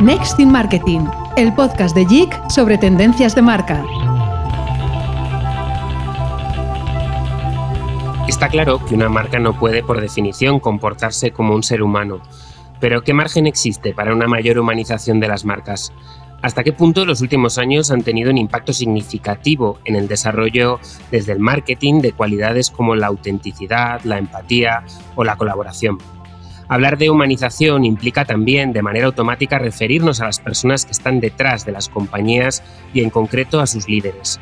[0.00, 3.82] Next in Marketing, el podcast de JIC sobre tendencias de marca.
[8.28, 12.20] Está claro que una marca no puede, por definición, comportarse como un ser humano.
[12.80, 15.90] Pero ¿qué margen existe para una mayor humanización de las marcas?
[16.44, 20.78] ¿Hasta qué punto los últimos años han tenido un impacto significativo en el desarrollo
[21.10, 25.96] desde el marketing de cualidades como la autenticidad, la empatía o la colaboración?
[26.68, 31.64] Hablar de humanización implica también, de manera automática, referirnos a las personas que están detrás
[31.64, 34.38] de las compañías y en concreto a sus líderes.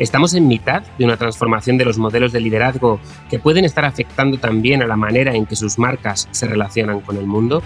[0.00, 2.98] ¿Estamos en mitad de una transformación de los modelos de liderazgo
[3.30, 7.16] que pueden estar afectando también a la manera en que sus marcas se relacionan con
[7.16, 7.62] el mundo?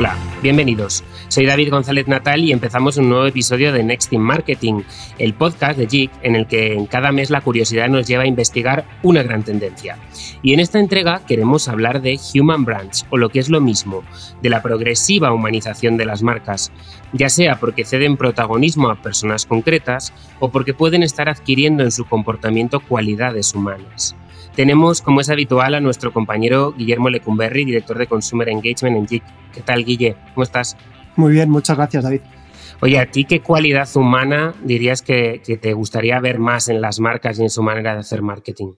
[0.00, 1.02] Hola, bienvenidos.
[1.26, 4.82] Soy David González Natal y empezamos un nuevo episodio de Next in Marketing,
[5.18, 8.84] el podcast de JIC en el que cada mes la curiosidad nos lleva a investigar
[9.02, 9.98] una gran tendencia.
[10.40, 14.04] Y en esta entrega queremos hablar de Human Brands, o lo que es lo mismo,
[14.40, 16.70] de la progresiva humanización de las marcas,
[17.12, 22.04] ya sea porque ceden protagonismo a personas concretas o porque pueden estar adquiriendo en su
[22.04, 24.14] comportamiento cualidades humanas.
[24.58, 29.22] Tenemos, como es habitual, a nuestro compañero Guillermo Lecumberri, director de Consumer Engagement en JIC.
[29.54, 30.16] ¿Qué tal, Guille?
[30.34, 30.76] ¿Cómo estás?
[31.14, 32.22] Muy bien, muchas gracias, David.
[32.80, 37.38] Oye, ¿a ti qué cualidad humana dirías que, te gustaría ver más en las marcas
[37.38, 38.72] y en su manera de hacer marketing?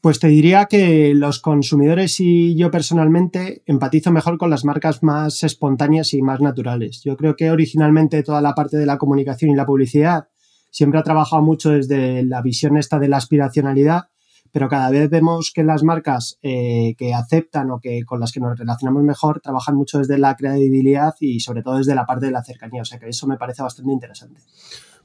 [0.00, 5.42] Pues te diría que los consumidores y yo personalmente empatizo mejor con las marcas más
[5.42, 7.02] espontáneas y más naturales.
[7.02, 10.28] Yo creo que originalmente toda la parte de la comunicación y la publicidad
[10.70, 14.12] siempre ha trabajado mucho desde la visión esta de la aspiracionalidad
[14.52, 18.40] pero cada vez vemos que las marcas eh, que aceptan o que con las que
[18.40, 22.32] nos relacionamos mejor trabajan mucho desde la credibilidad y sobre todo desde la parte de
[22.32, 22.82] la cercanía.
[22.82, 24.40] O sea que eso me parece bastante interesante.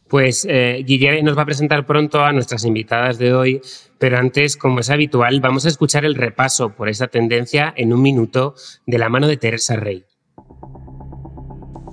[0.08, 3.61] Pues eh, Guillermo nos va a presentar pronto a nuestras invitadas de hoy,
[3.98, 8.02] pero antes, como es habitual, vamos a escuchar el repaso por esa tendencia en un
[8.02, 8.55] minuto
[8.86, 10.05] de la mano de Teresa Rey.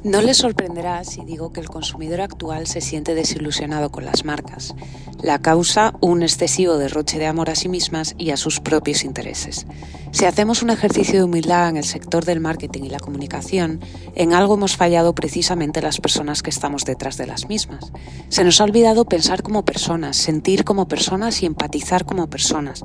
[0.05, 4.75] No les sorprenderá si digo que el consumidor actual se siente desilusionado con las marcas.
[5.23, 9.67] La causa, un excesivo derroche de amor a sí mismas y a sus propios intereses.
[10.11, 13.81] Si hacemos un ejercicio de humildad en el sector del marketing y la comunicación,
[14.15, 17.91] en algo hemos fallado precisamente las personas que estamos detrás de las mismas.
[18.29, 22.85] Se nos ha olvidado pensar como personas, sentir como personas y empatizar como personas.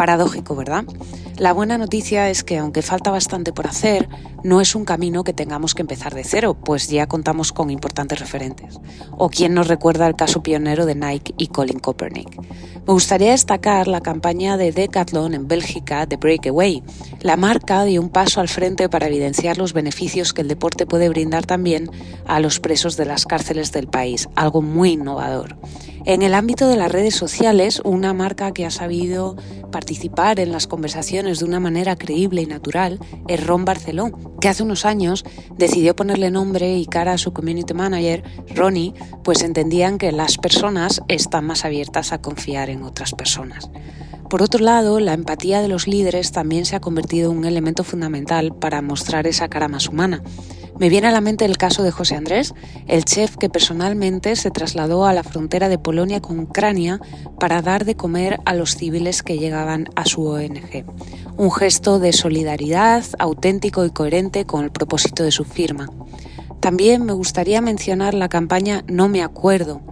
[0.00, 0.86] Paradójico, ¿verdad?
[1.36, 4.08] La buena noticia es que aunque falta bastante por hacer,
[4.42, 8.18] no es un camino que tengamos que empezar de cero, pues ya contamos con importantes
[8.18, 8.80] referentes.
[9.18, 12.34] O quien nos recuerda el caso pionero de Nike y Colin Kaepernick.
[12.86, 16.82] Me gustaría destacar la campaña de Decathlon en Bélgica de Breakaway.
[17.20, 21.10] La marca dio un paso al frente para evidenciar los beneficios que el deporte puede
[21.10, 21.90] brindar también
[22.26, 25.58] a los presos de las cárceles del país, algo muy innovador.
[26.06, 29.36] En el ámbito de las redes sociales, una marca que ha sabido
[29.70, 34.62] participar en las conversaciones de una manera creíble y natural es Ron Barceló, que hace
[34.62, 35.24] unos años
[35.56, 38.24] decidió ponerle nombre y cara a su community manager,
[38.54, 43.70] Ronnie, pues entendían que las personas están más abiertas a confiar en otras personas.
[44.30, 47.84] Por otro lado, la empatía de los líderes también se ha convertido en un elemento
[47.84, 50.22] fundamental para mostrar esa cara más humana.
[50.80, 52.54] Me viene a la mente el caso de José Andrés,
[52.86, 56.98] el chef que personalmente se trasladó a la frontera de Polonia con Ucrania
[57.38, 60.86] para dar de comer a los civiles que llegaban a su ONG.
[61.36, 65.90] Un gesto de solidaridad auténtico y coherente con el propósito de su firma.
[66.60, 69.82] También me gustaría mencionar la campaña No me acuerdo,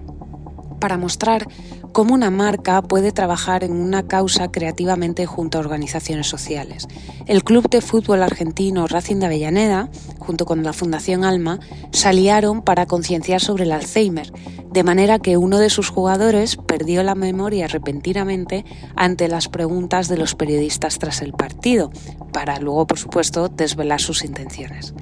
[0.78, 1.46] para mostrar
[1.92, 6.86] cómo una marca puede trabajar en una causa creativamente junto a organizaciones sociales.
[7.26, 12.86] El Club de Fútbol Argentino Racing de Avellaneda, junto con la Fundación Alma, salieron para
[12.86, 14.32] concienciar sobre el Alzheimer,
[14.70, 18.64] de manera que uno de sus jugadores perdió la memoria repentinamente
[18.96, 21.90] ante las preguntas de los periodistas tras el partido,
[22.32, 24.94] para luego, por supuesto, desvelar sus intenciones.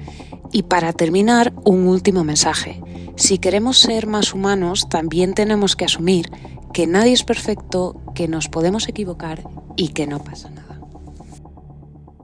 [0.57, 2.81] Y para terminar, un último mensaje.
[3.15, 6.31] Si queremos ser más humanos, también tenemos que asumir
[6.73, 9.43] que nadie es perfecto, que nos podemos equivocar
[9.75, 10.66] y que no pasa nada.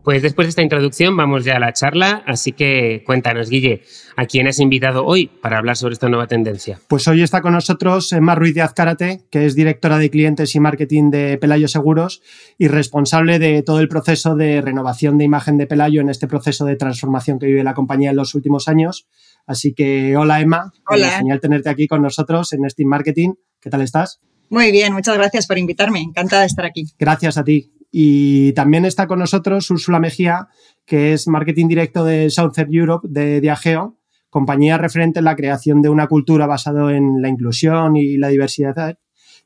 [0.03, 3.83] Pues después de esta introducción vamos ya a la charla, así que cuéntanos, Guille,
[4.17, 6.81] ¿a quién has invitado hoy para hablar sobre esta nueva tendencia?
[6.89, 10.59] Pues hoy está con nosotros Emma Ruiz de Azcárate, que es directora de clientes y
[10.59, 12.21] marketing de Pelayo Seguros
[12.57, 16.65] y responsable de todo el proceso de renovación de imagen de Pelayo en este proceso
[16.65, 19.07] de transformación que vive la compañía en los últimos años.
[19.47, 21.11] Así que hola Emma, hola.
[21.11, 23.35] genial tenerte aquí con nosotros en Steam Marketing.
[23.61, 24.19] ¿Qué tal estás?
[24.49, 26.01] Muy bien, muchas gracias por invitarme.
[26.01, 26.83] Encantada de estar aquí.
[26.99, 27.71] Gracias a ti.
[27.95, 30.47] Y también está con nosotros Úrsula Mejía,
[30.83, 33.99] que es marketing directo de Southern Europe de Diageo,
[34.31, 38.97] compañía referente en la creación de una cultura basada en la inclusión y la diversidad.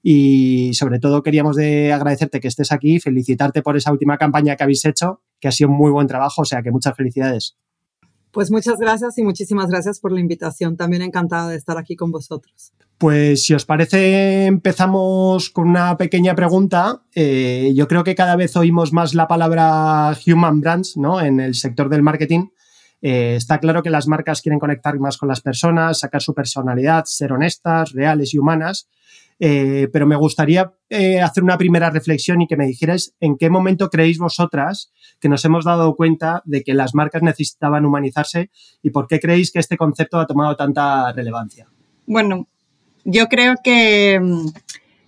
[0.02, 4.64] Y sobre todo queríamos de agradecerte que estés aquí, felicitarte por esa última campaña que
[4.64, 7.58] habéis hecho, que ha sido un muy buen trabajo, o sea que muchas felicidades.
[8.32, 10.78] Pues muchas gracias y muchísimas gracias por la invitación.
[10.78, 12.72] También encantada de estar aquí con vosotros.
[12.98, 17.04] Pues si os parece, empezamos con una pequeña pregunta.
[17.14, 21.22] Eh, yo creo que cada vez oímos más la palabra human brands ¿no?
[21.22, 22.48] en el sector del marketing.
[23.04, 27.04] Eh, está claro que las marcas quieren conectar más con las personas, sacar su personalidad,
[27.06, 28.90] ser honestas, reales y humanas.
[29.40, 30.74] Eh, pero me gustaría
[31.24, 35.46] hacer una primera reflexión y que me dijerais en qué momento creéis vosotras que nos
[35.46, 38.50] hemos dado cuenta de que las marcas necesitaban humanizarse
[38.82, 41.68] y por qué creéis que este concepto ha tomado tanta relevancia.
[42.08, 42.48] Bueno,
[43.10, 44.20] yo creo que,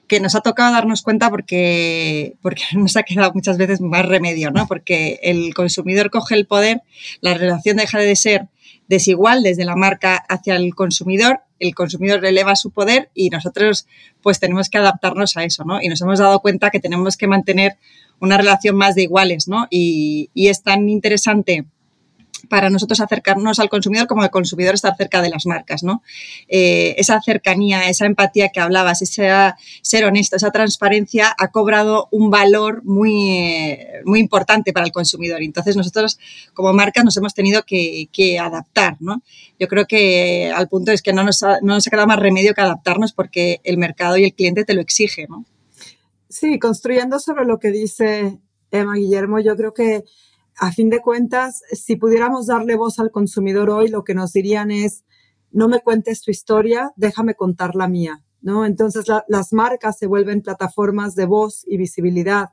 [0.07, 4.51] que nos ha tocado darnos cuenta porque, porque nos ha quedado muchas veces más remedio,
[4.51, 4.67] ¿no?
[4.67, 6.81] Porque el consumidor coge el poder,
[7.19, 8.47] la relación deja de ser
[8.87, 13.85] desigual desde la marca hacia el consumidor, el consumidor releva su poder y nosotros
[14.23, 15.81] pues tenemos que adaptarnos a eso, ¿no?
[15.81, 17.77] Y nos hemos dado cuenta que tenemos que mantener
[18.21, 19.67] una relación más de iguales, ¿no?
[19.69, 21.65] Y, y es tan interesante
[22.49, 26.03] para nosotros acercarnos al consumidor como el consumidor estar cerca de las marcas, ¿no?
[26.47, 29.29] Eh, esa cercanía, esa empatía que hablabas, ese
[29.81, 35.41] ser honesto, esa transparencia ha cobrado un valor muy, muy importante para el consumidor.
[35.41, 36.19] Entonces nosotros
[36.53, 38.09] como marcas nos hemos tenido que,
[38.39, 39.21] adaptar, ¿no?
[39.59, 42.19] Yo creo que al punto es que no nos, ha, no nos ha quedado más
[42.19, 45.45] remedio que adaptarnos porque el mercado y el cliente te lo exige, ¿no?
[46.29, 48.37] Sí, construyendo sobre lo que dice
[48.71, 50.03] Emma Guillermo, yo creo que
[50.59, 54.71] a fin de cuentas, si pudiéramos darle voz al consumidor hoy, lo que nos dirían
[54.71, 55.05] es,
[55.51, 58.65] no me cuentes tu historia, déjame contar la mía, ¿no?
[58.65, 62.49] Entonces las marcas se vuelven plataformas de voz y visibilidad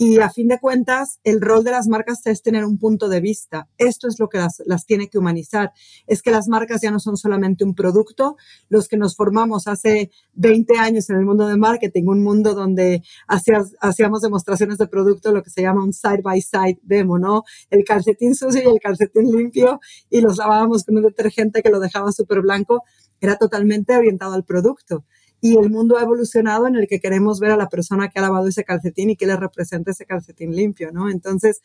[0.00, 3.20] y a fin de cuentas, el rol de las marcas es tener un punto de
[3.20, 3.68] vista.
[3.78, 5.72] Esto es lo que las, tiene que humanizar.
[6.06, 8.36] Es que las marcas ya no son solamente un producto.
[8.68, 13.02] Los que nos formamos hace 20 años en el mundo de marketing, un mundo donde
[13.26, 17.42] hacíamos demostraciones de producto, lo que se llama un side by side demo, ¿no?
[17.68, 21.80] El calcetín sucio y el calcetín limpio y los lavábamos con un detergente que lo
[21.80, 22.84] dejaba súper blanco.
[23.20, 25.04] Era totalmente orientado al producto
[25.40, 28.22] y el mundo ha evolucionado en el que queremos ver a la persona que ha
[28.22, 31.10] lavado ese calcetín y que le representa ese calcetín limpio, ¿no?
[31.10, 31.60] Entonces,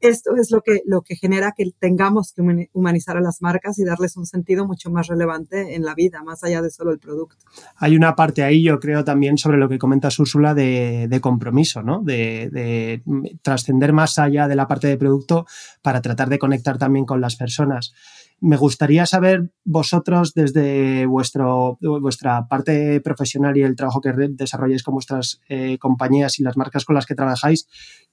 [0.00, 3.84] esto es lo que, lo que genera que tengamos que humanizar a las marcas y
[3.84, 7.44] darles un sentido mucho más relevante en la vida, más allá de solo el producto.
[7.76, 11.82] Hay una parte ahí, yo creo, también sobre lo que comenta Úrsula de, de, compromiso,
[11.82, 12.00] ¿no?
[12.02, 13.02] De, de
[13.42, 15.46] trascender más allá de la parte de producto
[15.82, 17.92] para tratar de conectar también con las personas.
[18.40, 24.94] Me gustaría saber vosotros desde vuestro, vuestra parte profesional y el trabajo que desarrolláis con
[24.94, 27.66] vuestras eh, compañías y las marcas con las que trabajáis,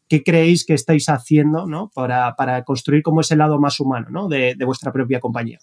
[0.08, 1.92] ¿qué creéis que estáis haciendo ¿no?
[1.94, 4.28] para, para, construir como ese lado más humano ¿no?
[4.28, 5.60] de, de, vuestra propia compañía?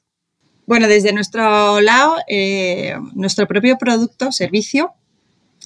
[0.66, 4.92] Bueno, desde nuestro lado, eh, nuestro propio producto, servicio,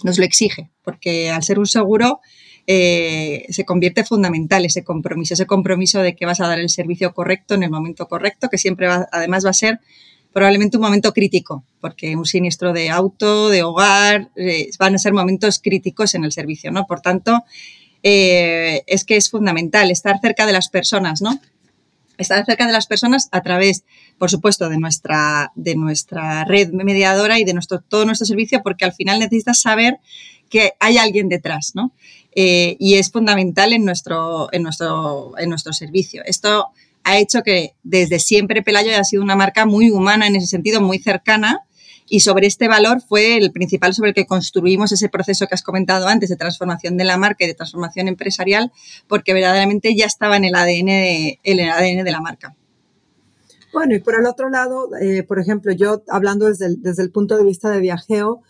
[0.05, 2.21] nos lo exige, porque al ser un seguro
[2.67, 7.15] eh, se convierte fundamental ese compromiso, ese compromiso de que vas a dar el servicio
[7.15, 9.81] correcto en el momento correcto, que siempre va, además va a ser
[10.33, 15.15] probablemente un momento crítico, porque un siniestro de auto, de hogar, eh, van a ser
[15.15, 16.87] momentos críticos en el servicio, ¿no?
[16.87, 17.45] Por tanto,
[18.03, 21.41] eh, es que es fundamental estar cerca de las personas, ¿no?
[22.19, 23.85] Estar cerca de las personas a través,
[24.19, 28.85] por supuesto, de nuestra, de nuestra red mediadora y de nuestro, todo nuestro servicio, porque
[28.85, 30.01] al final necesitas saber
[30.51, 31.93] que hay alguien detrás, ¿no?
[32.39, 36.23] Eh, y es fundamental en nuestro, en, nuestro, en nuestro servicio.
[36.27, 36.67] Esto
[37.03, 40.83] ha hecho que desde siempre Pelayo haya sido una marca muy humana en ese sentido,
[40.83, 41.61] muy cercana,
[42.09, 45.63] y sobre este valor fue el principal sobre el que construimos ese proceso que has
[45.63, 48.71] comentado antes de transformación de la marca y de transformación empresarial,
[49.09, 52.55] porque verdaderamente ya estaba en el ADN de, el ADN de la marca.
[53.73, 57.11] Bueno, y por el otro lado, eh, por ejemplo, yo hablando desde el, desde el
[57.11, 58.43] punto de vista de viajeo,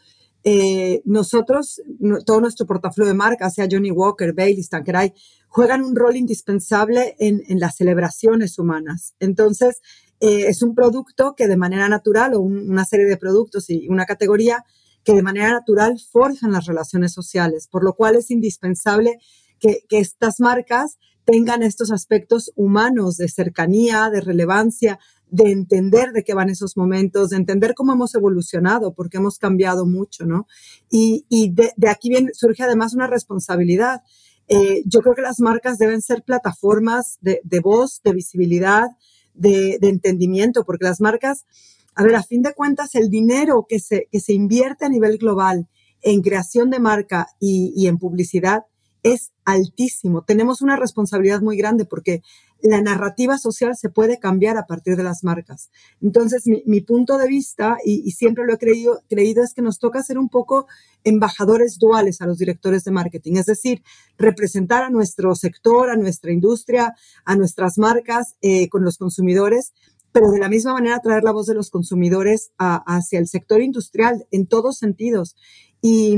[0.49, 1.83] eh, nosotros,
[2.25, 5.13] todo nuestro portafolio de marcas, sea Johnny Walker, Bailey, Tanqueray,
[5.49, 9.17] juegan un rol indispensable en, las celebraciones humanas.
[9.19, 9.81] Entonces,
[10.21, 14.05] eh, es un producto que de manera natural, o una serie de productos y una
[14.05, 14.65] categoría
[15.03, 19.19] que de manera natural forjan las relaciones sociales, por lo cual es indispensable
[19.59, 26.35] que estas marcas tengan estos aspectos humanos de cercanía, de relevancia, de entender de qué
[26.35, 30.47] van esos momentos, de entender cómo hemos evolucionado, porque hemos cambiado mucho, ¿no?
[30.91, 34.03] Y, de, aquí viene, surge además una responsabilidad.
[34.49, 38.87] Eh, yo creo que las marcas deben ser plataformas de, voz, de visibilidad,
[39.35, 41.47] de, entendimiento, porque las marcas,
[41.95, 45.19] a ver, a fin de cuentas, el dinero que se, que se invierte a nivel
[45.19, 45.69] global
[46.03, 48.65] en creación de marca y, y en publicidad
[49.03, 50.23] es altísimo.
[50.23, 52.23] Tenemos una responsabilidad muy grande porque
[52.63, 55.71] la narrativa social se puede cambiar a partir de las marcas.
[56.01, 60.19] Entonces, mi, punto de vista, y, siempre lo he creído, es que nos toca ser
[60.19, 60.67] un poco
[61.05, 63.83] embajadores duales a los directores de marketing, es decir,
[64.19, 66.95] representar a nuestro sector, a nuestra industria,
[67.25, 69.73] a nuestras marcas eh, con los consumidores,
[70.13, 74.27] pero de la misma manera traer la voz de los consumidores hacia el sector industrial
[74.31, 75.37] en todos sentidos.
[75.83, 76.17] Y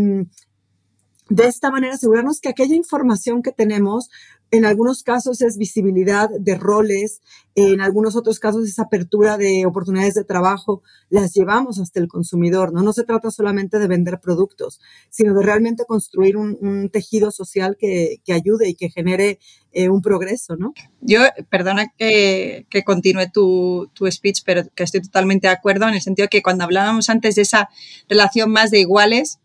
[1.29, 4.09] de esta manera asegurarnos que aquella información que tenemos
[4.51, 7.21] en algunos casos es visibilidad de roles,
[7.55, 12.73] en algunos otros casos es apertura de oportunidades de trabajo, las llevamos hasta el consumidor,
[12.73, 12.83] ¿no?
[12.83, 14.81] No se trata solamente de vender productos,
[15.11, 19.39] sino de realmente construir un, tejido social que, ayude y que genere
[19.73, 20.73] eh, un progreso, ¿no?
[21.03, 21.21] Yo,
[21.51, 26.01] perdona que, que continúe tu, tu, speech, pero que estoy totalmente de acuerdo en el
[26.01, 27.69] sentido que cuando hablábamos antes de esa
[28.09, 29.41] relación más de iguales,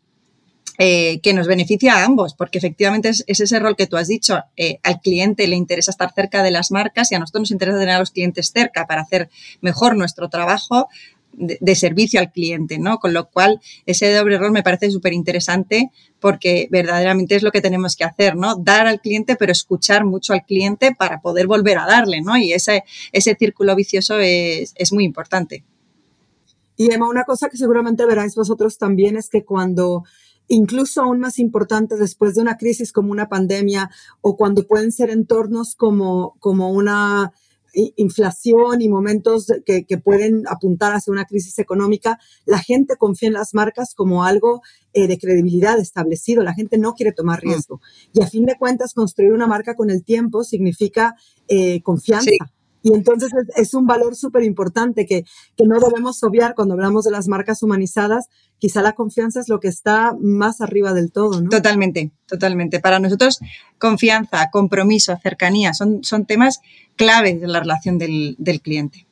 [0.79, 4.39] eh, que nos beneficia a ambos, porque efectivamente es, ese rol que tú has dicho.
[4.57, 7.77] Eh, al cliente le interesa estar cerca de las marcas y a nosotros nos interesa
[7.77, 9.29] tener a los clientes cerca para hacer
[9.61, 10.87] mejor nuestro trabajo
[11.33, 12.97] de, servicio al cliente, ¿no?
[12.97, 17.61] Con lo cual, ese doble rol me parece súper interesante porque verdaderamente es lo que
[17.61, 18.55] tenemos que hacer, ¿no?
[18.55, 22.37] Dar al cliente, pero escuchar mucho al cliente para poder volver a darle, ¿no?
[22.37, 25.63] Y ese, ese círculo vicioso es, es muy importante.
[26.77, 30.03] Y Emma, una cosa que seguramente veráis vosotros también es que cuando
[30.47, 33.89] incluso aún más importante después de una crisis como una pandemia
[34.21, 37.33] o cuando pueden ser entornos como, como una
[37.73, 43.53] inflación y momentos que, pueden apuntar hacia una crisis económica, la gente confía en las
[43.53, 44.61] marcas como algo
[44.93, 46.43] eh, de credibilidad establecido.
[46.43, 47.47] La gente no quiere tomar mm.
[47.47, 47.81] riesgo.
[48.13, 51.15] Y a fin de cuentas, construir una marca con el tiempo significa
[51.47, 52.31] eh, confianza.
[52.83, 55.23] Y entonces es, un valor súper importante que,
[55.55, 58.27] que, no debemos obviar cuando hablamos de las marcas humanizadas.
[58.59, 61.49] Quizá la confianza es lo que está más arriba del todo, ¿no?
[61.49, 62.81] Totalmente, totalmente.
[62.81, 63.39] Para nosotros,
[63.79, 66.59] confianza, compromiso, cercanía son, son temas
[66.97, 69.07] claves de la relación del, del cliente.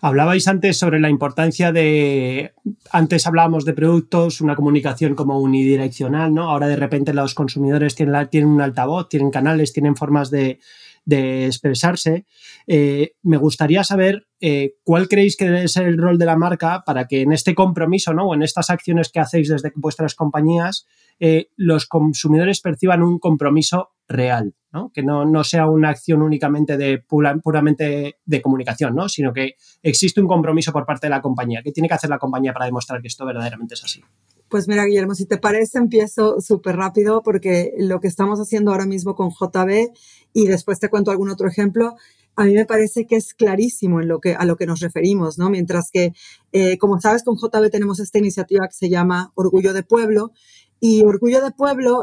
[0.00, 2.52] Hablabais antes sobre la importancia de,
[2.92, 6.50] antes hablábamos de productos, una comunicación como unidireccional, ¿no?
[6.50, 10.60] Ahora de repente los consumidores tienen, tienen un altavoz, tienen canales, tienen formas de,
[11.08, 12.26] de expresarse.
[12.66, 16.82] Eh, me gustaría saber eh, cuál creéis que debe ser el rol de la marca
[16.84, 18.26] para que en este compromiso ¿no?
[18.26, 20.86] o en estas acciones que hacéis desde vuestras compañías
[21.18, 24.90] eh, los consumidores perciban un compromiso real, ¿no?
[24.92, 29.08] que no, no, sea una acción únicamente de puramente de comunicación, ¿no?
[29.08, 31.62] sino que existe un compromiso por parte de la compañía.
[31.64, 34.02] ¿Qué tiene que hacer la compañía para demostrar que esto verdaderamente es así?
[34.48, 38.86] Pues mira, Guillermo, si te parece, empiezo súper rápido porque lo que estamos haciendo ahora
[38.86, 39.92] mismo con JB
[40.32, 41.96] y después te cuento algún otro ejemplo,
[42.34, 45.38] a mí me parece que es clarísimo en lo que, a lo que nos referimos,
[45.38, 45.50] ¿no?
[45.50, 46.12] Mientras que,
[46.52, 50.32] eh, como sabes, con JB tenemos esta iniciativa que se llama Orgullo de Pueblo
[50.80, 52.02] y Orgullo de Pueblo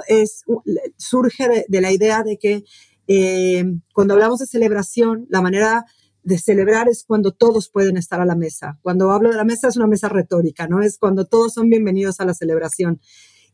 [0.97, 2.63] surge de, la idea de que
[3.07, 5.85] eh, cuando hablamos de celebración, la manera
[6.25, 8.79] de celebrar es cuando todos pueden estar a la mesa.
[8.81, 10.81] Cuando hablo de la mesa es una mesa retórica, ¿no?
[10.81, 12.99] Es cuando todos son bienvenidos a la celebración.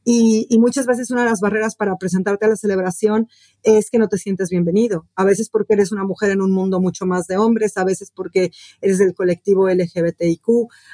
[0.03, 3.27] Y, muchas veces una de las barreras para presentarte a la celebración
[3.61, 5.05] es que no te sientes bienvenido.
[5.15, 8.11] A veces porque eres una mujer en un mundo mucho más de hombres, a veces
[8.15, 10.47] porque eres del colectivo LGBTIQ,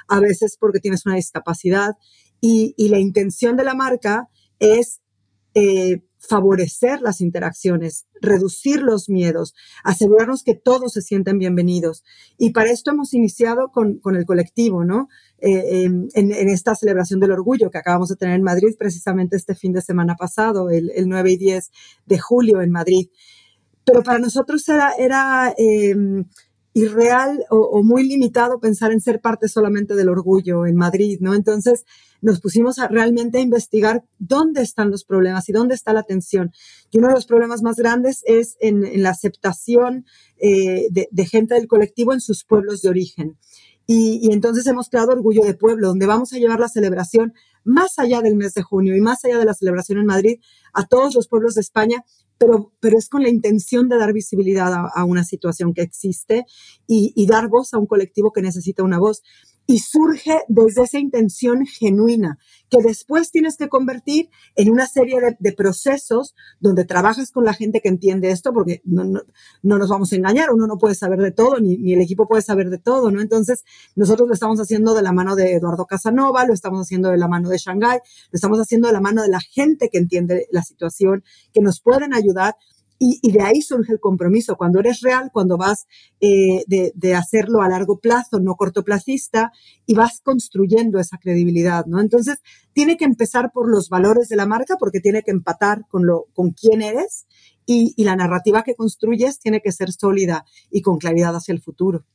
[0.07, 1.96] a veces porque tienes una discapacidad.
[2.41, 4.29] Y, la intención de la marca
[4.60, 5.00] es
[5.53, 12.03] eh, favorecer las interacciones, reducir los miedos, asegurarnos que todos se sienten bienvenidos.
[12.38, 15.09] Y para esto hemos iniciado con, el colectivo, ¿no?
[15.39, 19.74] Eh, en, esta celebración del orgullo que acabamos de tener en Madrid precisamente este fin
[19.74, 21.71] de semana pasado, el, 9 y 10
[22.05, 23.09] de julio en Madrid.
[23.86, 26.25] Pero para nosotros era, era em,
[26.77, 31.34] irreal o, muy limitado pensar en ser parte solamente del orgullo en Madrid, ¿no?
[31.34, 31.86] Entonces
[32.22, 36.51] nos pusimos a realmente a investigar dónde están los problemas y dónde está la tensión.
[36.91, 40.05] Y uno de los problemas más grandes es en, la aceptación
[40.38, 43.39] eh, de, gente del colectivo en sus pueblos de origen.
[43.88, 47.98] Y, y, entonces hemos creado Orgullo de Pueblo, donde vamos a llevar la celebración más
[47.98, 50.39] allá del mes de junio y más allá de la celebración en Madrid
[50.74, 52.03] a todos los pueblos de España
[52.38, 56.46] pero, pero es con la intención de dar visibilidad a, una situación que existe
[56.86, 59.24] y, y, dar voz a un colectivo que necesita una voz
[59.67, 65.53] y surge desde esa intención genuina que después tienes que convertir en una serie de,
[65.53, 69.21] procesos donde trabajas con la gente que entiende esto, porque no, no,
[69.63, 72.27] no, nos vamos a engañar, uno no puede saber de todo, ni, ni el equipo
[72.27, 73.21] puede saber de todo, ¿no?
[73.21, 73.63] Entonces,
[73.95, 77.27] nosotros lo estamos haciendo de la mano de Eduardo Casanova, lo estamos haciendo de la
[77.27, 78.00] mano de Shanghai,
[78.31, 81.81] lo estamos haciendo de la mano de la gente que entiende la situación, que nos
[81.81, 82.55] pueden ayudar
[82.99, 84.55] Y, de ahí surge el compromiso.
[84.55, 85.87] Cuando eres real, cuando vas
[86.19, 89.51] eh, de, hacerlo a largo plazo, no cortoplacista,
[89.85, 92.01] y vas construyendo esa credibilidad, ¿no?
[92.01, 92.37] Entonces,
[92.73, 96.25] tiene que empezar por los valores de la marca porque tiene que empatar con, lo,
[96.33, 97.27] con quién eres
[97.65, 101.61] y, y la narrativa que construyes tiene que ser sólida y con claridad hacia el
[101.61, 102.05] futuro.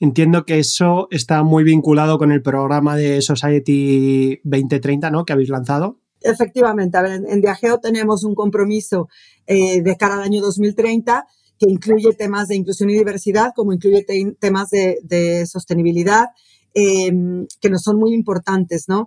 [0.00, 5.24] Entiendo que eso está muy vinculado con el programa de Society 2030, ¿no?
[5.24, 6.00] Que habéis lanzado.
[6.24, 9.08] Efectivamente, a ver, en, Viajeo tenemos un compromiso
[9.46, 11.26] eh, de cara al año 2030
[11.58, 14.06] que incluye temas de inclusión y diversidad, como incluye
[14.40, 16.28] temas de, sostenibilidad,
[16.72, 19.06] em, que nos son muy importantes, ¿no?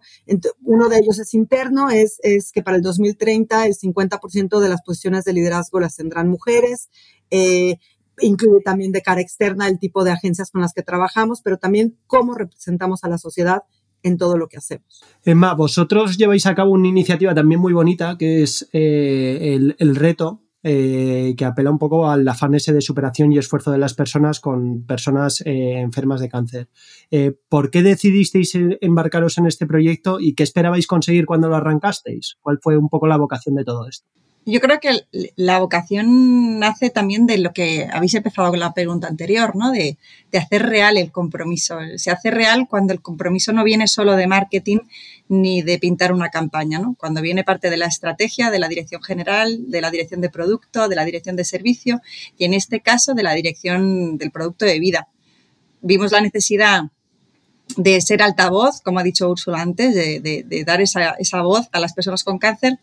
[0.63, 4.83] uno de ellos es interno, es, es, que para el 2030 el 50% de las
[4.83, 6.89] posiciones de liderazgo las tendrán mujeres.
[7.31, 7.77] Eh,
[8.21, 11.97] incluye también de cara externa el tipo de agencias con las que trabajamos, pero también
[12.07, 13.63] cómo representamos a la sociedad
[14.03, 15.03] en todo lo que hacemos.
[15.23, 20.43] Emma, vosotros lleváis a cabo una iniciativa también muy bonita que es eh, el, reto
[20.63, 24.39] eh, que apela un poco al afán ese de superación y esfuerzo de las personas
[24.39, 26.69] con personas eh, enfermas de cáncer.
[27.49, 32.37] ¿Por qué decidisteis embarcaros en este proyecto y qué esperabais conseguir cuando lo arrancasteis?
[32.41, 34.07] ¿Cuál fue un poco la vocación de todo esto?
[34.49, 35.01] Yo creo que
[35.35, 39.71] la vocación nace también de lo que habéis empezado con la pregunta anterior, ¿no?
[39.71, 39.97] De,
[40.31, 41.79] hacer real el compromiso.
[41.97, 44.77] Se hace real cuando el compromiso no viene solo de marketing
[45.27, 46.95] ni de pintar una campaña, ¿no?
[46.97, 50.87] Cuando viene parte de la estrategia, de la dirección general, de la dirección de producto,
[50.87, 51.99] de la dirección de servicio
[52.37, 55.09] y en este caso de la dirección del producto de vida.
[55.81, 56.83] Vimos la necesidad
[57.75, 61.91] de ser altavoz, como ha dicho Úrsula antes, de, dar esa, esa voz a las
[61.93, 62.79] personas con cáncer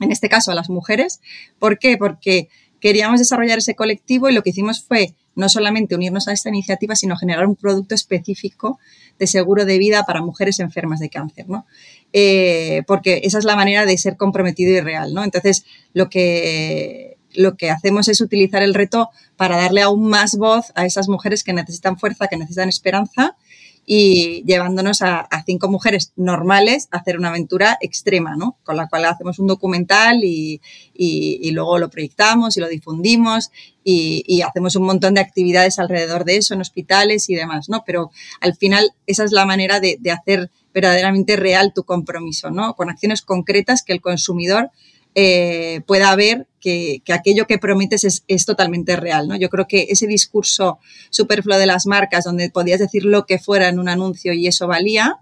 [0.00, 1.20] en este caso a las mujeres.
[1.58, 1.96] ¿Por qué?
[1.96, 2.48] Porque
[2.80, 6.96] queríamos desarrollar ese colectivo y lo que hicimos fue no solamente unirnos a esta iniciativa,
[6.96, 8.78] sino generar un producto específico
[9.18, 11.66] de seguro de vida para mujeres enfermas de cáncer, ¿no?
[12.12, 15.24] Eh, porque esa es la manera de ser comprometido y real, ¿no?
[15.24, 20.72] Entonces, lo que, lo que hacemos es utilizar el reto para darle aún más voz
[20.74, 23.36] a esas mujeres que necesitan fuerza, que necesitan esperanza
[23.88, 28.58] y llevándonos a, cinco mujeres normales a hacer una aventura extrema, ¿no?
[28.64, 30.60] Con la cual hacemos un documental y,
[31.52, 33.52] luego lo proyectamos y lo difundimos
[33.84, 37.84] y, hacemos un montón de actividades alrededor de eso en hospitales y demás, ¿no?
[37.86, 42.74] Pero al final esa es la manera de, de hacer verdaderamente real tu compromiso, ¿no?
[42.74, 44.72] Con acciones concretas que el consumidor
[45.18, 49.28] eh, pueda ver que, aquello que prometes es, totalmente real.
[49.28, 49.36] ¿no?
[49.36, 53.68] Yo creo que ese discurso superfluo de las marcas, donde podías decir lo que fuera
[53.68, 55.18] en un anuncio y eso valía,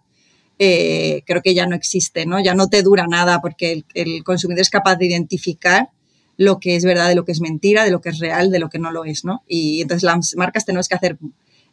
[0.58, 2.42] eh, creo que ya no existe, ¿no?
[2.42, 5.90] ya no te dura nada porque el, consumidor es capaz de identificar
[6.38, 8.58] lo que es verdad de lo que es mentira, de lo que es real, de
[8.58, 9.24] lo que no lo es.
[9.24, 9.42] ¿no?
[9.46, 11.18] Y entonces las marcas tenemos que hacer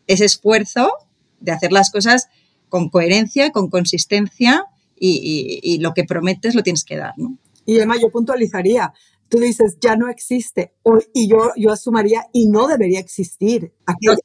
[0.07, 0.91] ese esfuerzo
[1.39, 2.27] de hacer las cosas
[2.67, 4.65] con coherencia, con consistencia
[4.99, 7.13] y, lo que prometes lo tienes que dar.
[7.17, 7.37] ¿no?
[7.65, 8.93] Y además yo puntualizaría,
[9.31, 10.75] tú dices, ya no existe,
[11.13, 13.73] y yo, yo asumiría, y no debería existir.
[13.85, 14.19] Aquellas,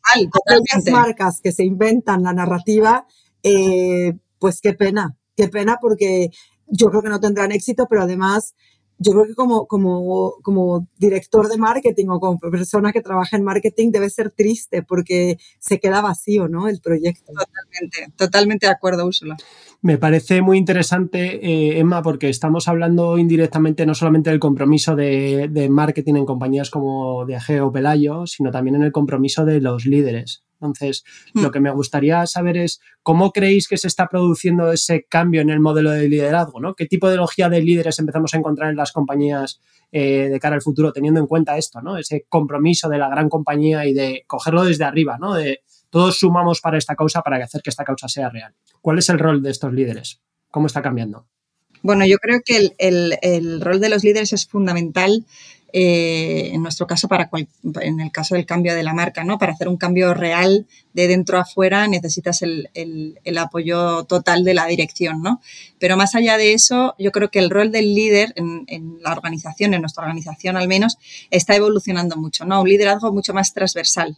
[0.44, 3.06] aquellas marcas que se inventan la narrativa,
[3.44, 6.30] eh, pues qué pena, qué pena porque
[6.66, 8.56] yo creo que no tendrán éxito, pero además
[8.98, 13.44] yo creo que como, como, como director de marketing o como persona que trabaja en
[13.44, 16.68] marketing debe ser triste porque se queda vacío, ¿no?
[16.68, 17.32] El proyecto.
[17.32, 19.36] Totalmente, totalmente de acuerdo, Úrsula.
[19.82, 25.48] Me parece muy interesante, eh, Emma, porque estamos hablando indirectamente no solamente del compromiso de,
[25.50, 29.84] de marketing en compañías como Diageo o Pelayo, sino también en el compromiso de los
[29.84, 30.45] líderes.
[30.60, 31.42] Entonces, hmm.
[31.42, 35.50] lo que me gustaría saber es cómo creéis que se está produciendo ese cambio en
[35.50, 36.74] el modelo de liderazgo, ¿no?
[36.74, 37.18] ¿Qué tipo de
[37.60, 39.60] líderes empezamos a encontrar en las compañías
[39.92, 41.98] eh, de cara al futuro, teniendo en cuenta esto, ¿no?
[41.98, 45.34] Ese compromiso de la gran compañía y de cogerlo desde arriba, ¿no?
[45.34, 48.54] De todos sumamos para esta causa para hacer que esta causa sea real.
[48.80, 50.20] ¿Cuál es el rol de estos líderes?
[50.50, 51.26] ¿Cómo está cambiando?
[51.82, 55.24] Bueno, yo creo que el rol de los líderes es fundamental
[55.72, 57.28] eh, en nuestro caso, para
[57.82, 59.36] en el caso del cambio de la marca, ¿no?
[59.38, 62.68] Para hacer un cambio real de dentro a fuera necesitas el,
[63.36, 65.40] apoyo total de la dirección, ¿no?
[65.78, 69.74] Pero más allá de eso, yo creo que el rol del líder en, la organización,
[69.74, 70.98] en nuestra organización al menos,
[71.30, 72.62] está evolucionando mucho, ¿no?
[72.62, 74.16] Un liderazgo mucho más transversal.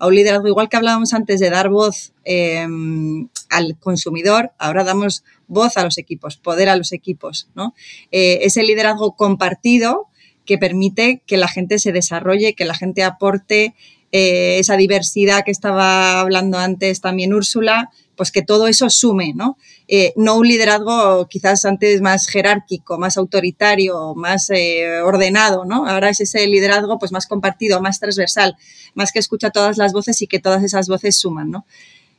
[0.00, 5.24] A un liderazgo, igual que hablábamos antes de dar voz em, al consumidor, ahora damos
[5.48, 7.74] voz a los equipos, poder a los equipos, ¿no?
[8.12, 10.08] Eh, ese liderazgo compartido
[10.48, 13.74] que permite que la gente se desarrolle, que la gente aporte
[14.12, 19.58] eh, esa diversidad que estaba hablando antes también Úrsula, pues que todo eso sume, ¿no?
[19.88, 25.86] Eh, no un liderazgo quizás antes más jerárquico, más autoritario, más eh, ordenado, ¿no?
[25.86, 28.56] Ahora es ese liderazgo pues más compartido, más transversal,
[28.94, 31.66] más que escucha todas las voces y que todas esas voces suman, ¿no?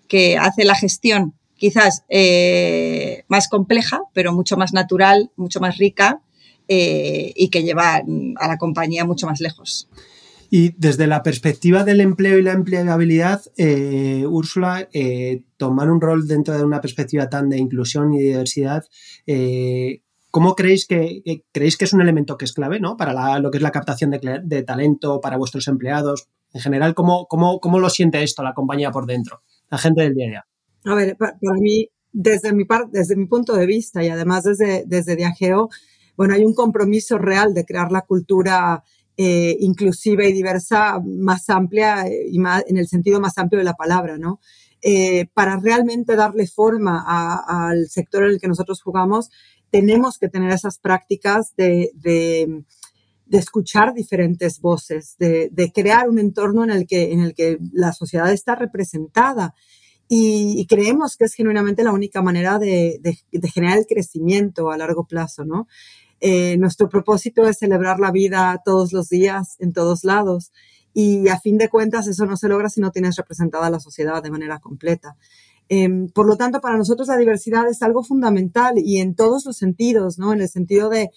[0.08, 2.04] Que hace la gestión quizás
[3.28, 6.22] más compleja, pero mucho más natural, mucho más rica
[6.70, 9.90] eh, y que lleva a la compañía mucho más lejos.
[10.52, 16.28] Y desde la perspectiva del empleo y la empleabilidad, eh, Úrsula, eh, tomar un rol
[16.28, 18.84] dentro de una perspectiva tan de inclusión y diversidad,
[19.28, 20.02] eh,
[20.32, 22.98] ¿cómo creéis que, creéis que es un elemento que es clave ¿no?
[22.98, 26.28] para lo que es la captación de, talento para vuestros empleados?
[26.52, 30.16] En general, ¿cómo, cómo, cómo lo siente esto la compañía por dentro, la gente del
[30.16, 30.46] día a día?
[30.86, 35.16] A ver, para, mí, desde mi, desde mi punto de vista y además desde, desde
[35.16, 35.70] Diageo,
[36.20, 38.84] bueno, hay un compromiso real de crear la cultura
[39.16, 43.64] eh, inclusiva y diversa más amplia eh, y más, en el sentido más amplio de
[43.64, 44.42] la palabra, ¿no?
[44.82, 47.06] Eh, para realmente darle forma
[47.48, 49.30] al sector en el que nosotros jugamos,
[49.72, 52.66] tenemos que tener esas prácticas de, de,
[53.32, 58.30] escuchar diferentes voces, de, crear un entorno en el, que, en el que la sociedad
[58.30, 59.56] está representada.
[60.12, 63.00] Y, y creemos que es genuinamente la única manera de,
[63.54, 65.68] generar el crecimiento a largo plazo, ¿no?
[66.22, 70.52] Eh, nuestro propósito es celebrar la vida todos los días, en todos lados.
[70.94, 74.22] Y a fin de cuentas, eso no se logra si no tienes representada la sociedad
[74.22, 75.16] de manera completa.
[75.72, 79.56] Em, por lo tanto, para nosotros la diversidad es algo fundamental y en todos los
[79.56, 80.34] sentidos, ¿no?
[80.34, 81.12] En el sentido de,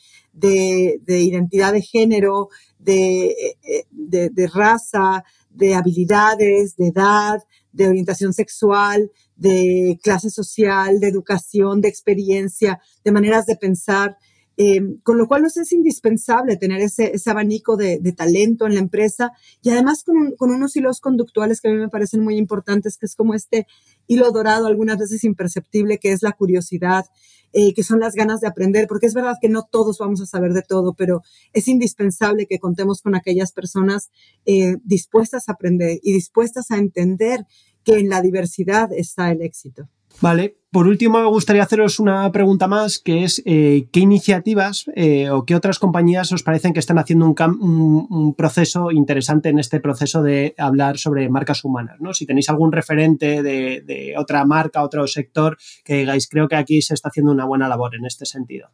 [1.08, 2.50] identidad de género,
[2.84, 3.56] eh,
[3.90, 11.80] de, de, raza, de habilidades, de edad, de orientación sexual, de clase social, de educación,
[11.80, 14.18] de experiencia, de maneras de pensar.
[14.58, 19.32] Eh, con lo cual nos es indispensable tener ese, abanico de, talento en la empresa
[19.62, 23.16] y además con, unos hilos conductuales que a mí me parecen muy importantes, que es
[23.16, 23.66] como este
[24.06, 27.06] hilo dorado, algunas veces imperceptible, que es la curiosidad,
[27.54, 30.26] eh, que son las ganas de aprender, porque es verdad que no todos vamos a
[30.26, 31.22] saber de todo, pero
[31.54, 34.10] es indispensable que contemos con aquellas personas
[34.44, 37.46] eh, dispuestas a aprender y dispuestas a entender
[37.84, 39.88] que en la diversidad está el éxito.
[40.20, 45.28] Vale, por último me gustaría haceros una pregunta más, que es eh, qué iniciativas eh,
[45.30, 50.22] o qué otras compañías os parecen que están haciendo un, proceso interesante en este proceso
[50.22, 52.14] de hablar sobre marcas humanas, ¿no?
[52.14, 56.94] Si tenéis algún referente de, otra marca, otro sector, que digáis, creo que aquí se
[56.94, 58.70] está haciendo una buena labor en este sentido.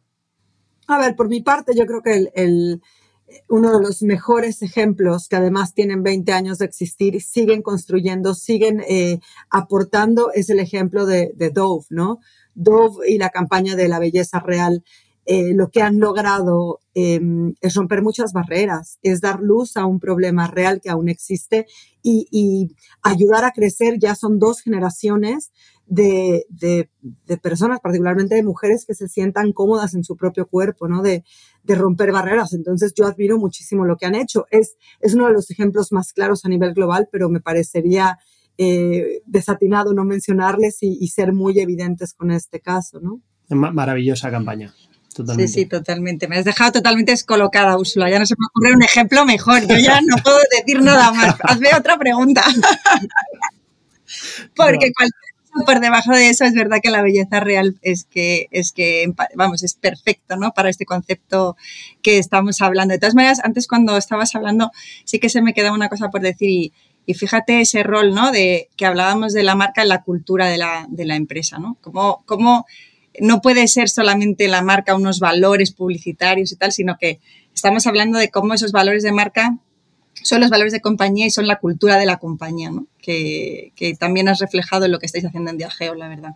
[0.87, 2.81] A ver, por mi parte, yo creo que el
[3.47, 8.81] uno de los mejores ejemplos que además tienen 20 años de existir, siguen construyendo, siguen
[8.87, 12.19] eh, aportando, es el ejemplo de, Dove, ¿no?
[12.55, 14.83] Dove y la campaña de la belleza real.
[15.25, 19.99] Eh, lo que han logrado em, es romper muchas barreras, es dar luz a un
[19.99, 21.67] problema real que aún existe
[22.01, 23.99] y, ayudar a crecer.
[23.99, 25.51] Ya son dos generaciones
[25.85, 30.87] de, de, de, personas, particularmente de mujeres, que se sientan cómodas en su propio cuerpo,
[30.87, 31.03] ¿no?
[31.03, 31.23] De,
[31.69, 32.53] de, romper barreras.
[32.53, 34.45] Entonces, yo admiro muchísimo lo que han hecho.
[34.51, 38.17] Es, es uno de los ejemplos más claros a nivel global, pero me parecería
[38.57, 43.21] eh, desatinado no mencionarles y, ser muy evidentes con este caso, ¿no?
[43.47, 44.73] Maravillosa campaña.
[45.15, 45.47] Totalmente.
[45.47, 46.27] Sí, sí, totalmente.
[46.27, 48.09] Me has dejado totalmente descolocada, Úrsula.
[48.09, 49.65] Ya no se me ocurre un ejemplo mejor.
[49.65, 51.35] Yo ya no puedo decir nada más.
[51.41, 52.43] Hazme otra pregunta.
[54.55, 54.91] Porque
[55.65, 59.63] por debajo de eso es verdad que la belleza real es que, es que, vamos,
[59.63, 60.51] es perfecto, ¿no?
[60.51, 61.57] Para este concepto
[62.01, 62.93] que estamos hablando.
[62.93, 64.71] De todas maneras, antes cuando estabas hablando,
[65.05, 66.49] sí que se me quedaba una cosa por decir
[67.05, 68.31] y, fíjate ese rol, ¿no?
[68.31, 71.75] De que hablábamos de la marca en la cultura de la, de la empresa, ¿no?
[71.81, 72.67] Cómo, cómo
[73.19, 77.19] no puede ser solamente la marca unos valores publicitarios y tal, sino que
[77.53, 79.57] estamos hablando de cómo esos valores de marca
[80.23, 82.87] son los valores de compañía y son la cultura de la compañía, ¿no?
[83.01, 86.35] que, también has reflejado en lo que estáis haciendo en Diageo, la verdad.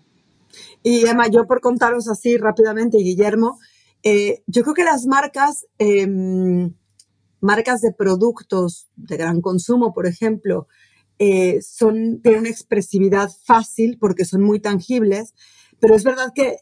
[0.81, 3.59] Y Emma, yo por contaros así rápidamente, Guillermo,
[4.03, 6.73] eh, yo creo que las marcas, em,
[7.39, 10.67] marcas de productos de gran consumo, por ejemplo,
[11.19, 15.33] eh, son, tienen una expresividad fácil porque son muy tangibles,
[15.79, 16.57] pero es verdad que,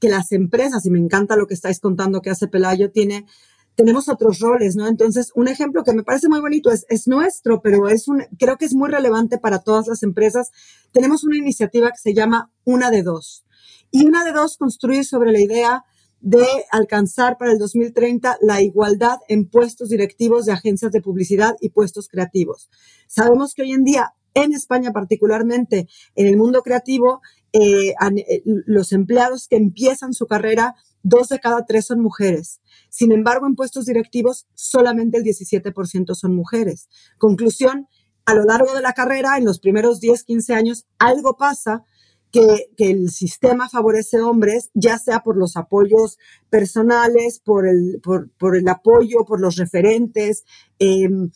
[0.00, 3.26] que las empresas, y me encanta lo que estáis contando que hace Pelayo, tiene
[3.74, 4.86] tenemos otros roles, ¿no?
[4.86, 8.56] Entonces, un ejemplo que me parece muy bonito es, es nuestro, pero es un, creo
[8.58, 10.50] que es muy relevante para todas las empresas.
[10.92, 13.44] Tenemos una iniciativa que se llama Una de Dos.
[13.90, 15.84] Y Una de Dos construye sobre la idea
[16.22, 21.70] de alcanzar para el 2030 la igualdad en puestos directivos de agencias de publicidad y
[21.70, 22.70] puestos creativos.
[23.08, 27.20] Sabemos que hoy en día, en España particularmente, en el mundo creativo,
[27.52, 32.60] eh, eh, los empleados que empiezan su carrera, dos de cada tres son mujeres.
[32.88, 36.88] Sin embargo, en puestos directivos, solamente el 17% son mujeres.
[37.18, 37.88] Conclusión,
[38.24, 41.84] a lo largo de la carrera, en los primeros 10, 15 años, algo pasa
[42.32, 46.18] que, el sistema favorece hombres, ya sea por los apoyos
[46.50, 50.44] personales, por el, por, el apoyo, por los referentes.
[50.78, 51.30] Em,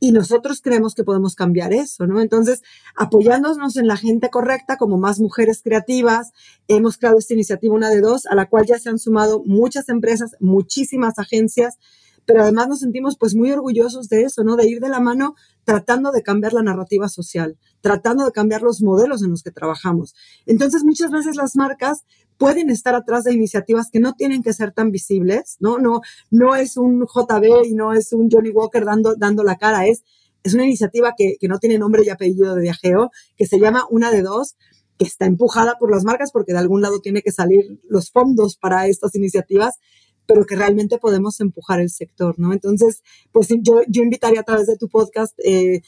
[0.00, 2.20] y nosotros creemos que podemos cambiar eso, ¿no?
[2.20, 2.62] Entonces,
[2.96, 6.32] apoyándonos en la gente correcta, como más mujeres creativas,
[6.68, 9.90] hemos creado esta iniciativa Una de Dos, a la cual ya se han sumado muchas
[9.90, 11.78] empresas, muchísimas agencias,
[12.26, 14.56] pero además nos sentimos pues muy orgullosos de eso, ¿no?
[14.56, 18.82] De ir de la mano tratando de cambiar la narrativa social, tratando de cambiar los
[18.82, 20.14] modelos en los que trabajamos.
[20.46, 22.04] Entonces, muchas veces las marcas
[22.38, 25.78] pueden estar atrás de iniciativas que no tienen que ser tan visibles, ¿no?
[25.78, 29.86] No, no es un JB y no es un Johnny Walker dando, dando la cara,
[29.86, 30.04] es,
[30.42, 33.84] es una iniciativa que, que no tiene nombre y apellido de viajeo, que se llama
[33.90, 34.56] Una de Dos,
[35.00, 38.56] que está empujada por las marcas porque de algún lado tiene que salir los fondos
[38.56, 39.78] para estas iniciativas,
[40.26, 42.52] pero que realmente podemos empujar el sector, ¿no?
[42.52, 43.02] Entonces,
[43.32, 45.82] pues yo, yo invitaría a través de tu podcast eh,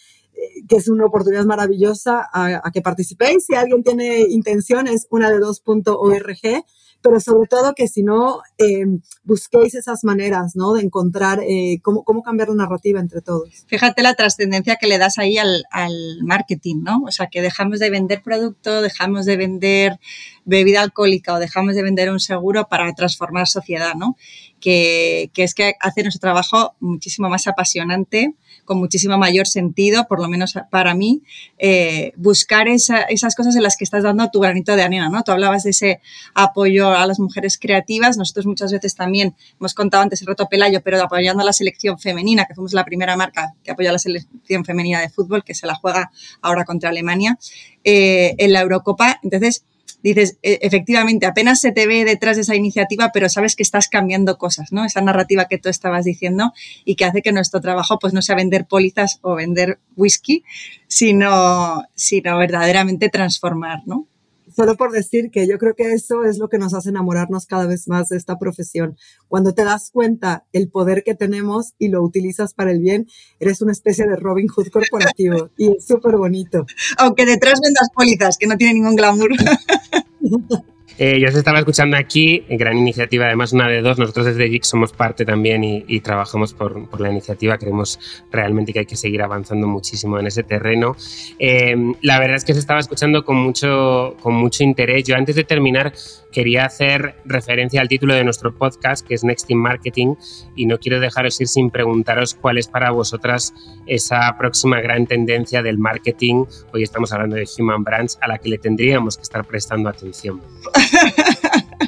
[0.68, 3.46] que es una oportunidad maravillosa a, que participéis.
[3.46, 6.64] Si alguien tiene intenciones, una de dos.org,
[7.02, 8.86] pero sobre todo que si no, eh,
[9.24, 10.72] busquéis esas maneras, ¿no?
[10.72, 13.64] De encontrar eh, cómo, cómo, cambiar la narrativa entre todos.
[13.66, 17.02] Fíjate la trascendencia que le das ahí al, al, marketing, ¿no?
[17.04, 19.98] O sea, que dejamos de vender producto, dejamos de vender
[20.44, 24.16] bebida alcohólica o dejamos de vender un seguro para transformar sociedad, ¿no?
[24.60, 30.20] Que, que es que hace nuestro trabajo muchísimo más apasionante, con muchísimo mayor sentido, por
[30.20, 31.22] lo menos para mí,
[31.58, 35.22] eh, buscar esa, esas cosas en las que estás dando tu granito de arena, ¿no?
[35.22, 36.00] Tú hablabas de ese
[36.34, 40.80] apoyo a las mujeres creativas, nosotros muchas veces también hemos contado antes el reto Pelayo,
[40.82, 43.98] pero apoyando a la selección femenina, que fuimos la primera marca que apoya a la
[43.98, 47.38] selección femenina de fútbol, que se la juega ahora contra Alemania,
[47.84, 49.18] eh, en la Eurocopa.
[49.22, 49.64] Entonces,
[50.02, 53.88] dices, e, efectivamente, apenas se te ve detrás de esa iniciativa, pero sabes que estás
[53.88, 54.84] cambiando cosas, ¿no?
[54.84, 56.52] Esa narrativa que tú estabas diciendo
[56.84, 60.44] y que hace que nuestro trabajo pues no sea vender pólizas o vender whisky,
[60.86, 64.06] sino, sino verdaderamente transformar, ¿no?
[64.54, 67.66] Solo por decir que yo creo que eso es lo que nos hace enamorarnos cada
[67.66, 68.96] vez más de esta profesión.
[69.28, 73.06] Cuando te das cuenta el poder que tenemos y lo utilizas para el bien,
[73.40, 76.66] eres una especie de Robin Hood corporativo y es súper bonito.
[76.98, 79.30] Aunque detrás vendas pólizas, que no tiene ningún glamour.
[80.98, 83.98] Eh, yo os estaba escuchando aquí, gran iniciativa, además una de dos.
[83.98, 87.58] Nosotros desde JIC somos parte también y, trabajamos por, por, la iniciativa.
[87.58, 87.98] Creemos
[88.30, 90.96] realmente que hay que seguir avanzando muchísimo en ese terreno.
[91.38, 95.04] Eh, la verdad es que os estaba escuchando con mucho, con mucho interés.
[95.04, 95.92] Yo antes de terminar
[96.32, 100.14] quería hacer referencia al título de nuestro podcast, que es Next in Marketing,
[100.56, 103.54] y no quiero dejaros ir sin preguntaros cuál es para vosotras
[103.86, 106.44] esa próxima gran tendencia del marketing.
[106.72, 110.40] Hoy estamos hablando de Human Brands, a la que le tendríamos que estar prestando atención.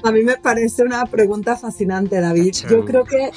[0.02, 2.54] A mí me parece una pregunta fascinante, David.
[2.68, 3.30] Yo creo que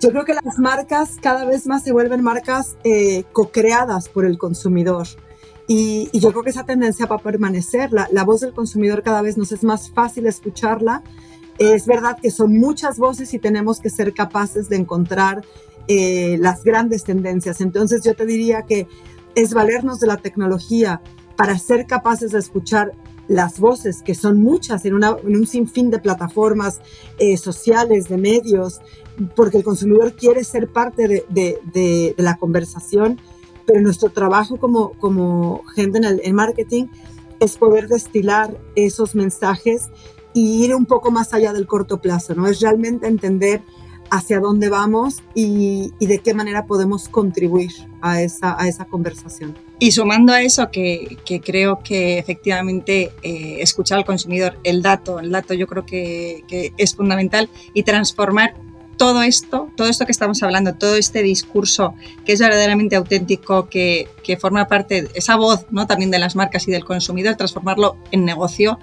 [0.00, 4.38] yo creo que las marcas cada vez más se vuelven marcas eh, co-creadas por el
[4.38, 5.06] consumidor.
[5.66, 7.92] Y, yo creo que esa tendencia va a permanecer.
[7.92, 11.02] La, la, voz del consumidor cada vez nos es más fácil escucharla.
[11.58, 15.42] Es verdad que son muchas voces y tenemos que ser capaces de encontrar
[15.86, 17.60] eh, las grandes tendencias.
[17.60, 18.88] Entonces yo te diría que
[19.34, 21.02] es valernos de la tecnología
[21.36, 22.92] para ser capaces de escuchar
[23.28, 26.80] las voces, que son muchas en, una, en un sinfín de plataformas
[27.18, 28.80] eh, sociales, de medios,
[29.34, 33.20] porque el consumidor quiere ser parte de, la conversación,
[33.66, 36.86] pero nuestro trabajo como, gente en el marketing
[37.40, 39.88] es poder destilar esos mensajes
[40.32, 42.48] y ir un poco más allá del corto plazo, ¿no?
[42.48, 43.62] Es realmente entender
[44.10, 47.70] hacia dónde vamos y, de qué manera podemos contribuir
[48.02, 49.54] a esa conversación.
[49.78, 55.30] Y sumando a eso, que, creo que efectivamente eh, escuchar al consumidor, el dato, el
[55.30, 58.54] dato yo creo que, que, es fundamental y transformar
[58.96, 64.08] todo esto, todo esto que estamos hablando, todo este discurso que es verdaderamente auténtico, que,
[64.22, 65.86] que forma parte, esa voz ¿no?
[65.86, 68.78] también de las marcas y del consumidor, transformarlo en negocio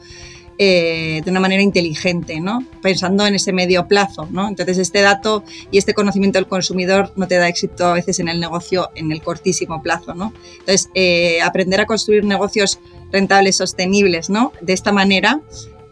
[0.63, 2.63] eh, de una manera inteligente, ¿no?
[2.84, 4.28] pensando en ese medio plazo.
[4.30, 4.47] ¿no?
[4.47, 8.28] Entonces, este dato y este conocimiento del consumidor no te da éxito a veces en
[8.28, 10.13] el negocio en el cortísimo plazo.
[10.13, 10.32] ¿no?
[10.60, 12.80] Entonces, eh, aprender a construir negocios
[13.12, 14.54] rentables, sostenibles, ¿no?
[14.62, 15.41] de esta manera,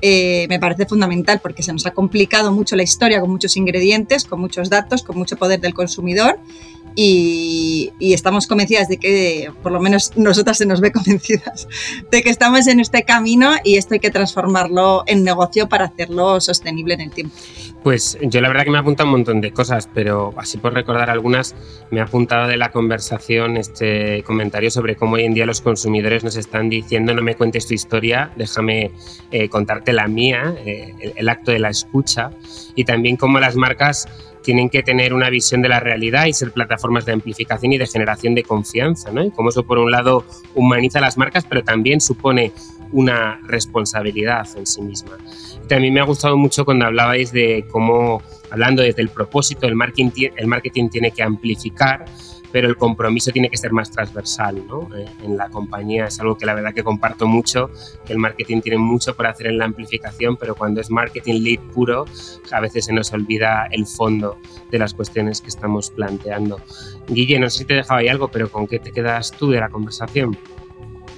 [0.03, 4.23] eh, me parece fundamental porque se nos ha complicado mucho la historia con muchos ingredientes,
[4.23, 6.39] con muchos datos, con mucho poder del consumidor
[6.95, 11.67] y, estamos convencidas de que, por lo menos nosotras se nos ve convencidas,
[12.12, 16.41] de que estamos en este camino y esto hay que transformarlo en negocio para hacerlo
[16.41, 17.36] sostenible en el tiempo.
[17.84, 20.73] Pues yo la verdad que me ha apuntado un montón de cosas, pero así por
[20.73, 21.56] recordar algunas,
[21.91, 26.23] me ha apuntado de la conversación este comentario sobre cómo hoy en día los consumidores
[26.23, 28.91] nos están diciendo no me cuentes tu historia, déjame
[29.32, 32.32] eh, contarte la mía, eh, el, el acto de la escucha,
[32.75, 34.08] y también cómo las marcas
[34.49, 37.85] tienen que tener una visión de la realidad y ser plataformas de amplificación y de
[37.85, 39.23] generación de confianza, ¿no?
[39.23, 42.51] Y como eso, por un lado, humaniza las marcas, pero también supone
[42.91, 45.19] una responsabilidad en sí misma.
[45.67, 50.31] También me ha gustado mucho cuando hablabais de cómo, hablando desde el propósito, el marketing,
[50.35, 52.05] el marketing tiene que amplificar,
[52.51, 54.89] pero el compromiso tiene que ser más transversal ¿no?
[54.95, 56.05] Eh, en la compañía.
[56.05, 57.69] Es algo que la verdad que comparto mucho,
[58.05, 61.59] que el marketing tiene mucho por hacer en la amplificación, pero cuando es marketing lead
[61.73, 62.05] puro,
[62.51, 64.38] a veces se nos olvida el fondo
[64.71, 66.59] de las cuestiones que estamos planteando.
[67.07, 69.49] Guille, no sé si te he dejado ahí algo, pero ¿con qué te quedas tú
[69.49, 70.38] de la conversación?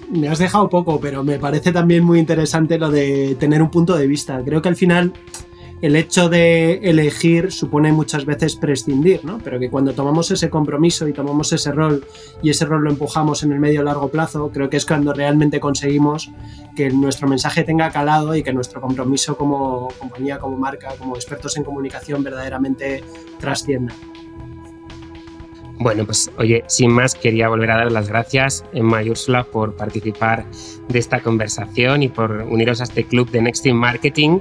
[0.10, 3.96] Me has dejado poco, pero me parece también muy interesante lo de tener un punto
[3.96, 4.42] de vista.
[4.44, 5.14] Creo que al final
[5.82, 9.40] el hecho de elegir supone muchas veces prescindir, ¿no?
[9.44, 12.06] Pero que cuando tomamos ese compromiso y tomamos ese rol
[12.44, 15.60] y ese rol lo empujamos en el medio largo plazo, creo que es cuando realmente
[15.60, 16.32] conseguimos
[16.76, 21.58] que nuestro mensaje tenga calado y que nuestro compromiso como compañía, como marca, como expertos
[21.58, 23.04] en comunicación verdaderamente
[23.40, 23.94] trascienda.
[25.82, 29.76] Bueno, pues oye, sin más, quería volver a dar las gracias, Emma y Úrsula, por
[29.76, 30.46] participar
[30.90, 34.38] de esta conversación y por uniros a este club de Next in Marketing.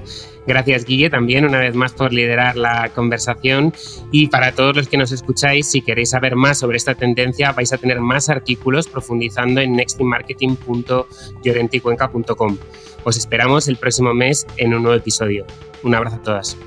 [0.47, 3.73] Gracias, Guille, también una vez más por liderar la conversación.
[4.13, 7.73] Y para todos los que nos escucháis, si queréis saber más sobre esta tendencia, vais
[7.73, 12.59] a tener más artículos profundizando en nextinmarketing.llorenticuenca.com.
[13.05, 15.47] Os esperamos el próximo mes en un nuevo episodio.
[15.83, 16.59] Un abrazo a todas.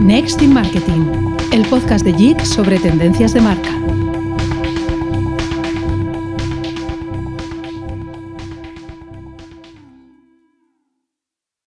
[0.00, 3.70] Next in Marketing, el podcast de JIC sobre tendencias de marca.